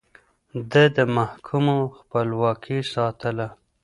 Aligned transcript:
ده 0.71 0.83
د 0.95 0.97
محکمو 1.17 1.77
خپلواکي 1.99 2.79
ساتله. 2.93 3.47